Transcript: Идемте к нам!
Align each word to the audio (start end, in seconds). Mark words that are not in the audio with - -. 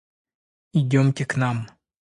Идемте 0.81 1.25
к 1.27 1.35
нам! 1.35 1.67